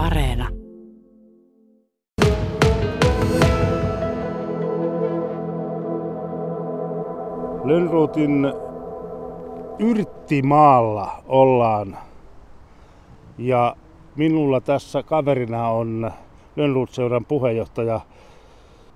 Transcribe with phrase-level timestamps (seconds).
[0.00, 0.48] Areena.
[7.64, 8.52] Lönnruutin
[9.78, 11.98] Yrttimaalla ollaan
[13.38, 13.76] ja
[14.16, 16.10] minulla tässä kaverina on
[16.56, 18.00] Lönnruut-seuran puheenjohtaja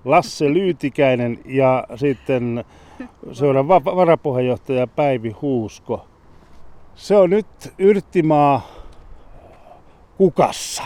[0.05, 2.65] Lasse Lyytikäinen ja sitten
[3.31, 6.05] seuran varapuheenjohtaja Päivi Huusko.
[6.95, 7.47] Se on nyt
[7.77, 8.74] Yrttimaa
[10.17, 10.83] kukassa.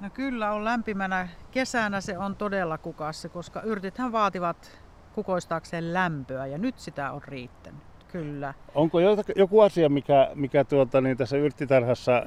[0.00, 4.78] No kyllä on lämpimänä kesänä se on todella kukassa, koska yrtithän vaativat
[5.12, 7.82] kukoistaakseen lämpöä ja nyt sitä on riittänyt.
[8.12, 8.54] Kyllä.
[8.74, 8.98] Onko
[9.36, 12.22] joku asia, mikä, mikä tuota, niin tässä yrttitarhassa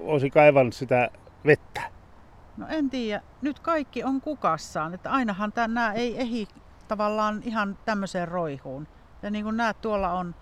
[0.00, 1.10] olisi kaivannut sitä
[1.46, 1.82] vettä?
[2.56, 3.22] No en tiedä.
[3.42, 4.94] Nyt kaikki on kukassaan.
[4.94, 6.48] Että ainahan nämä ei ehi
[6.88, 8.88] tavallaan ihan tämmöiseen roihuun.
[9.22, 10.34] Ja niin kuin näet, tuolla on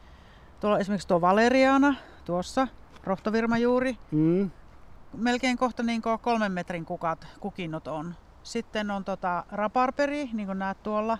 [0.60, 1.94] tuolla esimerkiksi tuo Valeriana
[2.24, 2.68] tuossa,
[3.04, 3.98] rohtovirmajuuri.
[4.10, 4.50] Mm.
[5.16, 8.14] Melkein kohta niin kolmen metrin kukat, kukinnot on.
[8.42, 11.18] Sitten on tota raparperi, niin kuin näet tuolla.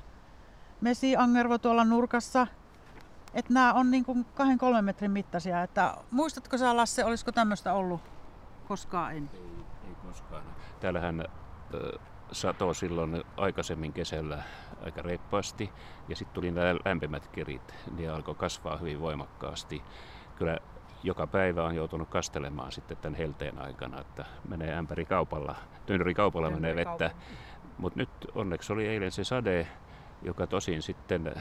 [0.81, 2.47] Mesiangervo tuolla nurkassa.
[3.35, 5.63] Että nämä on niin kuin kahden kolmen metrin mittaisia.
[5.63, 8.01] Että muistatko sä Lasse, olisiko tämmöistä ollut
[8.69, 9.17] koskaan?
[9.17, 9.31] En.
[9.35, 9.41] Ei,
[9.89, 10.43] ei koskaan.
[10.81, 14.43] Täällähän äh, silloin aikaisemmin kesällä
[14.85, 15.73] aika reippaasti
[16.09, 19.83] ja sitten tuli nämä lämpimät kerit, niin alkoi kasvaa hyvin voimakkaasti.
[20.37, 20.59] Kyllä
[21.05, 26.51] joka päivä on joutunut kastelemaan sitten tämän helteen aikana, että menee ämpäri kaupalla, tynnyri kaupalla
[26.51, 27.11] menee vettä.
[27.79, 29.67] Mutta nyt onneksi oli eilen se sade,
[30.23, 31.35] joka tosin sitten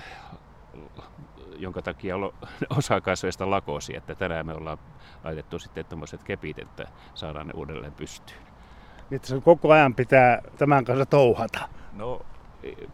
[1.57, 2.15] jonka takia
[2.77, 4.77] osa kasveista lakosi, että tänään me ollaan
[5.23, 8.39] laitettu sitten tämmöiset kepit, että saadaan ne uudelleen pystyyn.
[9.09, 11.69] Niin, että se koko ajan pitää tämän kanssa touhata.
[11.93, 12.21] No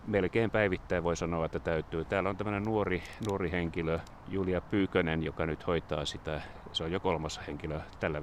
[0.07, 2.05] melkein päivittäin voi sanoa, että täytyy.
[2.05, 6.41] Täällä on tämmöinen nuori, nuori henkilö, Julia Pyykönen, joka nyt hoitaa sitä.
[6.73, 8.21] Se on jo kolmas henkilö tällä,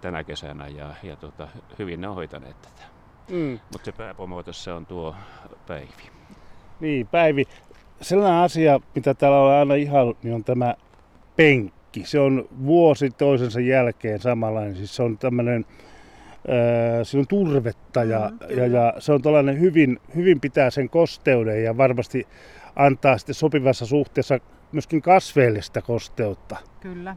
[0.00, 2.82] tänä kesänä ja, ja tota, hyvin ne on hoitaneet tätä.
[3.30, 3.58] Mm.
[3.72, 5.14] Mutta se pääpomo tässä on tuo
[5.66, 6.10] Päivi.
[6.80, 7.44] Niin, Päivi.
[8.00, 10.74] Sellainen asia, mitä täällä on aina ihan, niin on tämä
[11.36, 12.04] penkki.
[12.06, 14.76] Se on vuosi toisensa jälkeen samanlainen.
[14.76, 15.66] Siis se on tämmöinen
[17.02, 21.64] siinä on turvetta ja, mm, ja, ja se on tällainen hyvin, hyvin pitää sen kosteuden
[21.64, 22.28] ja varmasti
[22.76, 24.38] antaa sitten sopivassa suhteessa
[24.72, 26.56] myöskin kasveellista kosteutta.
[26.80, 27.16] Kyllä.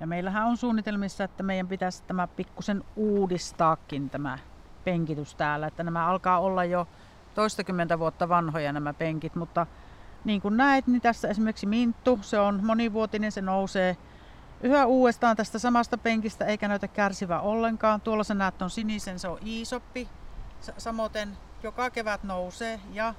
[0.00, 4.38] Ja meillähän on suunnitelmissa, että meidän pitäisi tämä pikkusen uudistaakin tämä
[4.84, 5.66] penkitys täällä.
[5.66, 6.88] Että nämä alkaa olla jo
[7.34, 9.66] toistakymmentä vuotta vanhoja nämä penkit, mutta
[10.24, 13.96] niin kuin näet, niin tässä esimerkiksi minttu, se on monivuotinen, se nousee
[14.60, 18.00] yhä uudestaan tästä samasta penkistä eikä näytä kärsivä ollenkaan.
[18.00, 20.08] Tuolla sä näet on sinisen, se on iisoppi.
[20.78, 23.14] Samoin joka kevät nousee ja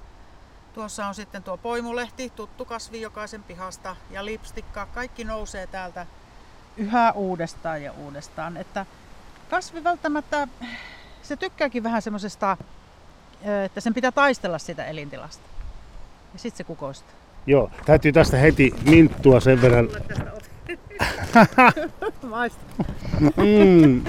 [0.72, 4.86] tuossa on sitten tuo poimulehti, tuttu kasvi jokaisen pihasta ja lipstikka.
[4.86, 6.06] Kaikki nousee täältä
[6.78, 8.56] yhä uudestaan ja uudestaan.
[8.56, 8.86] Että
[9.50, 10.48] kasvi välttämättä,
[11.22, 12.56] se tykkääkin vähän semmoisesta,
[13.64, 15.42] että sen pitää taistella sitä elintilasta.
[16.32, 17.14] Ja sitten se kukoistaa.
[17.46, 19.88] Joo, täytyy tästä heti minttua sen verran
[22.30, 22.64] Maista.
[23.20, 24.04] mm,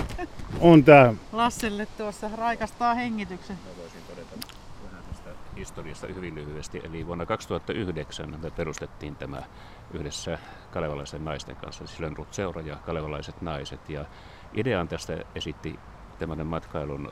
[0.60, 1.14] on tää.
[1.32, 3.56] Lasselle tuossa raikastaa hengityksen.
[3.66, 4.48] Mä voisin todeta
[4.84, 6.82] vähän tästä historiasta hyvin lyhyesti.
[6.84, 9.44] Eli vuonna 2009 me perustettiin tämä
[9.94, 10.40] yhdessä
[10.72, 13.90] kalevalaisten naisten kanssa, siis Seura ja kalevalaiset naiset.
[13.90, 14.06] Ja
[14.54, 15.80] idean tästä esitti
[16.20, 17.12] tämmöinen matkailun,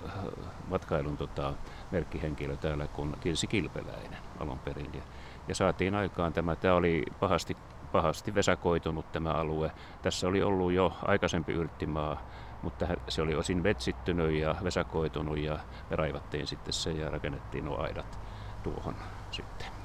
[0.67, 1.53] matkailun tota,
[1.91, 4.93] merkkihenkilö täällä kuin Kirsi Kilpeläinen alun perin.
[4.93, 5.01] Ja,
[5.47, 7.57] ja saatiin aikaan tämä, tämä oli pahasti
[7.91, 9.71] pahasti vesakoitunut tämä alue.
[10.01, 12.21] Tässä oli ollut jo aikaisempi yrttimaa,
[12.61, 15.59] mutta se oli osin vetsittynyt ja vesakoitunut ja
[15.89, 18.19] me raivattiin sitten se ja rakennettiin nuo aidat
[18.63, 18.95] tuohon
[19.31, 19.76] sitten.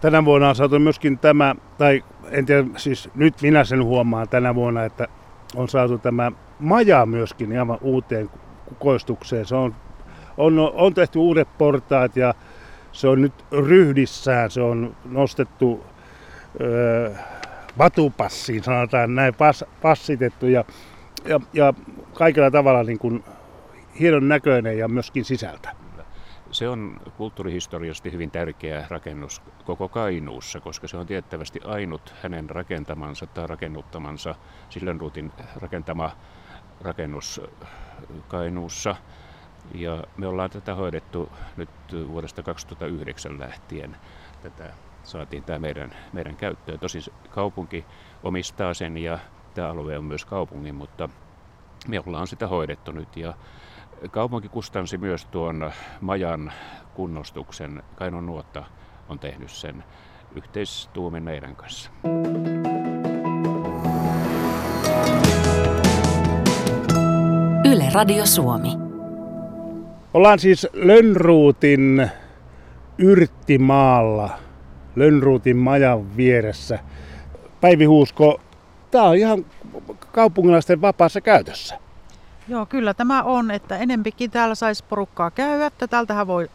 [0.00, 4.54] Tänä vuonna on saatu myöskin tämä, tai en tiedä, siis nyt minä sen huomaan tänä
[4.54, 5.08] vuonna, että
[5.56, 8.30] on saatu tämä maja myöskin ihan uuteen
[8.68, 9.46] kukoistukseen.
[9.46, 9.74] Se on,
[10.36, 12.34] on, on tehty uudet portaat ja
[12.92, 15.84] se on nyt ryhdissään, se on nostettu
[16.60, 17.14] öö,
[17.78, 20.64] vatupassiin, sanotaan näin, pass, passitettu ja,
[21.24, 21.74] ja, ja
[22.14, 23.24] kaikella tavalla niin kuin
[24.00, 25.81] hienon näköinen ja myöskin sisältä.
[26.52, 33.26] Se on kulttuurihistoriallisesti hyvin tärkeä rakennus koko Kainuussa, koska se on tiettävästi ainut hänen rakentamansa
[33.26, 34.34] tai rakennuttamansa
[34.68, 36.10] Sillenruutin rakentama
[36.80, 37.40] rakennus
[38.26, 38.96] Kainuussa.
[39.74, 41.70] Ja me ollaan tätä hoidettu nyt
[42.06, 43.96] vuodesta 2009 lähtien,
[44.40, 46.80] tätä saatiin tämä meidän, meidän käyttöön.
[46.80, 47.86] Tosi kaupunki
[48.22, 49.18] omistaa sen ja
[49.54, 51.08] tämä alue on myös kaupungin, mutta
[51.88, 53.34] me ollaan sitä hoidettu nyt ja
[54.10, 55.70] kaupunki kustansi myös tuon
[56.00, 56.52] majan
[56.94, 57.82] kunnostuksen.
[57.96, 58.64] Kainon nuotta
[59.08, 59.84] on tehnyt sen
[60.36, 61.90] yhteistuumin meidän kanssa.
[67.72, 68.68] Yle Radio Suomi.
[70.14, 72.10] Ollaan siis Lönnruutin
[72.98, 74.30] Yrttimaalla,
[74.96, 76.78] Lönnruutin majan vieressä.
[77.60, 78.40] Päivi Huusko,
[78.90, 79.46] tämä on ihan
[80.12, 81.78] kaupungilaisten vapaassa käytössä.
[82.48, 85.66] Joo, kyllä tämä on, että enempikin täällä saisi porukkaa käydä.
[85.66, 86.50] Että täältähän voi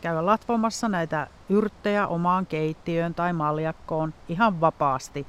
[0.00, 5.26] käydä latvomassa näitä yrttejä omaan keittiöön tai maljakkoon ihan vapaasti.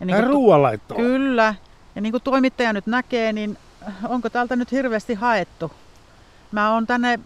[0.00, 1.00] Ja niin ruoanlaittoon?
[1.00, 1.54] Kyllä.
[1.94, 3.58] Ja niin kuin toimittaja nyt näkee, niin
[4.08, 5.72] onko täältä nyt hirveästi haettu?
[6.52, 7.20] Mä oon tänne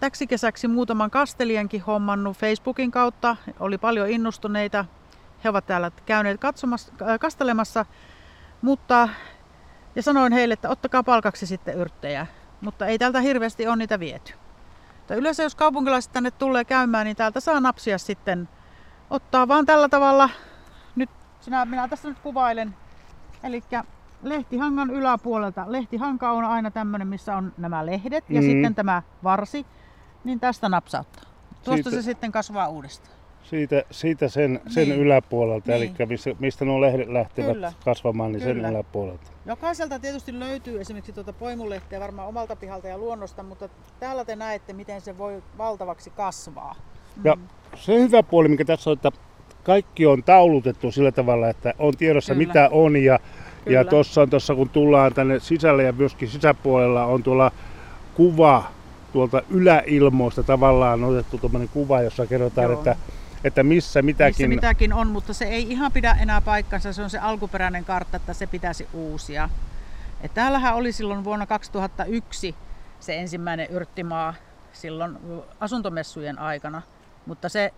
[0.00, 3.36] täksi kesäksi muutaman kastelienkin hommannut Facebookin kautta.
[3.60, 4.84] Oli paljon innostuneita.
[5.44, 7.86] He ovat täällä käyneet katsomassa, äh, kastelemassa.
[8.62, 9.08] Mutta,
[9.96, 12.26] ja sanoin heille, että ottakaa palkaksi sitten yrttejä.
[12.60, 14.32] Mutta ei täältä hirveästi ole niitä viety.
[14.98, 18.48] Mutta yleensä jos kaupunkilaiset tänne tulee käymään, niin täältä saa napsia sitten.
[19.10, 20.30] Ottaa vaan tällä tavalla.
[20.96, 21.10] Nyt
[21.40, 22.74] sinä, minä tässä nyt kuvailen.
[23.42, 23.62] Eli
[24.22, 25.64] lehtihangan yläpuolelta.
[25.68, 28.46] Lehtihanka on aina tämmöinen, missä on nämä lehdet ja mm.
[28.46, 29.66] sitten tämä varsi,
[30.24, 31.24] niin tästä napsauttaa.
[31.64, 33.16] Tuosta siitä, se sitten kasvaa uudestaan.
[33.50, 35.00] Siitä, siitä sen, sen niin.
[35.00, 35.94] yläpuolelta, niin.
[35.98, 37.72] eli mistä, mistä nuo lehdet lähtevät Kyllä.
[37.84, 38.62] kasvamaan, niin Kyllä.
[38.62, 39.30] sen yläpuolelta.
[39.46, 43.68] Jokaiselta tietysti löytyy esimerkiksi tuota poimulehteä varmaan omalta pihalta ja luonnosta, mutta
[44.00, 46.74] täällä te näette, miten se voi valtavaksi kasvaa.
[47.24, 47.42] Ja mm.
[47.74, 49.10] se hyvä puoli, mikä tässä on, että
[49.62, 52.46] kaikki on taulutettu sillä tavalla, että on tiedossa Kyllä.
[52.46, 53.18] mitä on ja
[53.64, 53.78] Kyllä.
[53.78, 57.52] Ja tuossa on tuossa, kun tullaan tänne sisälle ja myöskin sisäpuolella on tuolla
[58.14, 58.64] kuva
[59.12, 62.96] tuolta yläilmoista tavallaan otettu tuommoinen kuva, jossa kerrotaan, että
[63.44, 64.48] että missä mitäkin...
[64.48, 66.92] Missä mitäkin on, mutta se ei ihan pidä enää paikkansa.
[66.92, 69.48] Se on se alkuperäinen kartta, että se pitäisi uusia.
[70.20, 72.54] Et täällähän oli silloin vuonna 2001
[73.00, 74.34] se ensimmäinen yrttimaa
[74.72, 75.18] silloin
[75.60, 76.82] asuntomessujen aikana,
[77.26, 77.72] mutta se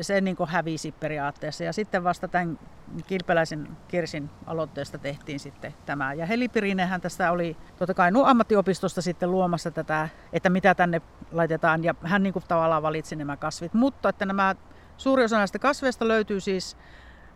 [0.00, 1.64] se niin hävisi periaatteessa.
[1.64, 2.58] Ja sitten vasta tämän
[3.06, 6.14] Kilpeläisen Kirsin aloitteesta tehtiin sitten tämä.
[6.14, 11.02] Ja Heli Pirinehän tästä oli totta kai ammattiopistosta sitten luomassa tätä, että mitä tänne
[11.32, 11.84] laitetaan.
[11.84, 13.74] Ja hän niin kuin tavallaan valitsi nämä kasvit.
[13.74, 14.54] Mutta että nämä
[14.96, 16.76] suuri osa näistä kasveista löytyy siis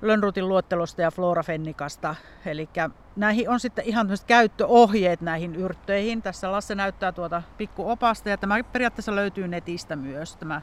[0.02, 2.14] Lönnrutin luottelosta ja Flora Fennikasta.
[2.46, 2.68] Eli
[3.16, 6.22] näihin on sitten ihan käyttöohjeet näihin yrtteihin.
[6.22, 10.62] Tässä Lasse näyttää tuota pikkuopasta ja tämä periaatteessa löytyy netistä myös, tämä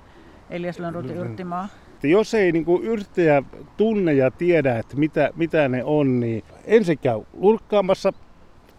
[0.49, 1.67] Elias Lönnrutin yrttimaa
[2.05, 3.43] että jos ei niin kuin yrttejä
[3.77, 8.13] tunne ja tiedä, että mitä, mitä ne on, niin ensin käy lurkkaamassa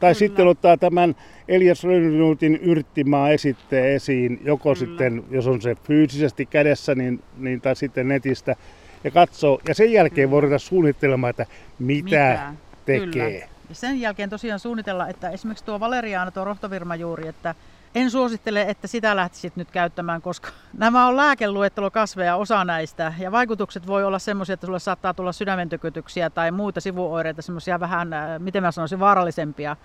[0.01, 0.15] tai Kyllä.
[0.15, 1.17] sitten ottaa tämän
[1.49, 4.87] Elias Rönnruutin yrttimaa esitteen esiin, joko Kyllä.
[4.87, 8.57] sitten, jos on se fyysisesti kädessä, niin, niin tai sitten netistä,
[9.05, 11.47] ja katsoo, ja sen jälkeen voi ruveta suunnittelemaan, että
[11.79, 12.53] mitä, mitä?
[12.87, 13.07] tekee.
[13.07, 13.57] Kyllä.
[13.69, 17.55] Ja sen jälkeen tosiaan suunnitella, että esimerkiksi tuo valeriaana, tuo rohtovirmajuuri, että
[17.97, 20.49] en suosittele, että sitä lähtisit nyt käyttämään, koska
[20.79, 23.15] nämä on lääkeluettelokasveja osa näistä.
[23.19, 28.13] Ja vaikutukset voi olla semmoisia, että sulle saattaa tulla sydämentykytyksiä tai muita sivuoireita, semmoisia vähän,
[28.13, 29.77] äh, miten mä sanoisin, vaarallisempia.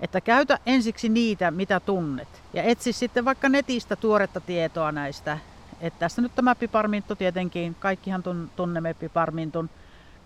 [0.00, 2.28] Että käytä ensiksi niitä, mitä tunnet.
[2.54, 5.38] Ja etsi sitten vaikka netistä tuoretta tietoa näistä.
[5.80, 8.22] Että tässä nyt tämä piparminttu tietenkin, kaikkihan
[8.56, 9.70] tunnemme piparmintun.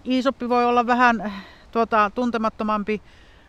[0.06, 1.32] Iisoppi voi olla vähän äh,
[1.72, 3.02] tuota, tuntemattomampi,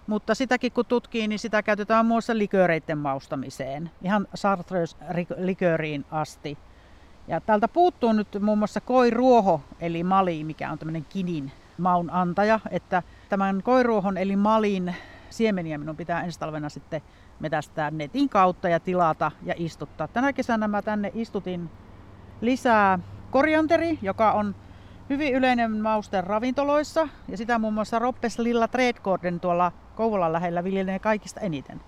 [0.08, 6.58] mutta sitäkin kun tutkii, niin sitä käytetään muassa liköreiden maustamiseen, ihan Chartreuse-liköriin asti.
[7.28, 12.60] Ja täältä puuttuu nyt muun muassa koiruoho, eli mali, mikä on tämmöinen kinin maun antaja.
[12.72, 14.96] Että tämän koiruohon eli malin
[15.30, 17.02] siemeniä minun pitää ensi talvena sitten
[17.40, 20.08] metästää netin kautta ja tilata ja istuttaa.
[20.08, 21.70] Tänä kesänä mä tänne istutin
[22.42, 23.00] lisää
[23.32, 24.56] korianteri, joka on
[25.10, 27.08] hyvin yleinen mauste ravintoloissa.
[27.28, 31.82] Ja sitä muun muassa Roppes Lilla Tradegården tuolla Kouvolan lähellä viljelee kaikista eniten.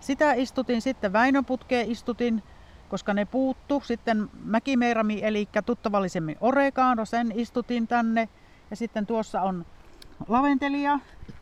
[0.00, 2.42] Sitä istutin sitten Väinöputkeen istutin,
[2.88, 3.82] koska ne puuttu.
[3.84, 8.28] Sitten mäkimeirami eli tuttavallisemmin oregaano, sen istutin tänne.
[8.70, 9.66] Ja sitten tuossa on
[10.28, 10.98] laventelia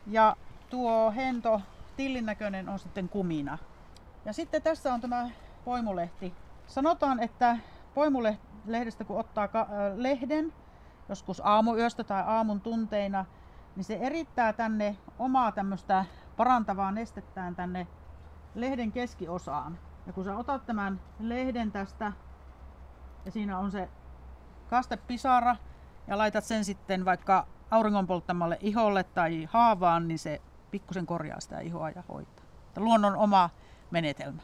[0.07, 0.35] ja
[0.69, 1.61] tuo hento
[1.97, 3.57] tillin näköinen on sitten kumina.
[4.25, 5.29] Ja sitten tässä on tämä
[5.65, 6.33] poimulehti.
[6.67, 7.57] Sanotaan, että
[7.93, 9.49] poimulehdestä kun ottaa
[9.95, 10.53] lehden,
[11.09, 13.25] joskus aamuyöstä tai aamun tunteina,
[13.75, 16.05] niin se erittää tänne omaa tämmöistä
[16.37, 17.87] parantavaa nestettään tänne
[18.55, 19.79] lehden keskiosaan.
[20.07, 22.11] Ja kun sä otat tämän lehden tästä
[23.25, 23.89] ja siinä on se
[24.69, 25.55] kastepisara
[26.07, 30.41] ja laitat sen sitten vaikka auringonpolttamalle iholle tai haavaan, niin se
[30.71, 32.45] pikkusen korjaa sitä ihoa ja hoitaa.
[32.77, 33.49] Luonnon oma
[33.91, 34.41] menetelmä.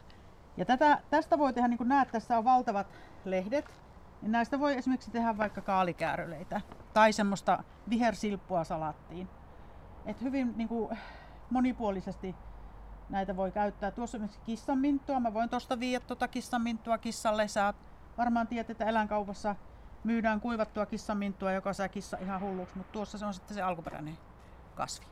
[0.56, 2.86] Ja tätä, tästä voi tehdä, niin kuin näet, tässä on valtavat
[3.24, 3.82] lehdet.
[4.22, 6.60] Niin näistä voi esimerkiksi tehdä vaikka kaalikääröleitä
[6.94, 9.28] tai semmoista vihersilppua salattiin.
[10.06, 10.98] Et hyvin niin kuin,
[11.50, 12.34] monipuolisesti
[13.10, 13.90] näitä voi käyttää.
[13.90, 15.20] Tuossa on kissanminttua.
[15.20, 17.48] Mä voin tuosta viedä tuota kissanminttua kissalle.
[17.48, 17.74] Sä
[18.18, 19.56] varmaan tiedät, että eläinkaupassa
[20.04, 24.18] myydään kuivattua kissanminttua, joka saa kissa ihan hulluksi, mutta tuossa se on sitten se alkuperäinen
[24.74, 25.06] kasvi.